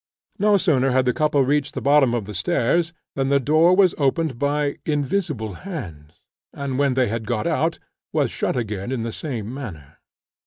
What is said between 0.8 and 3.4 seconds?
had the couple reached the bottom of the stairs, than the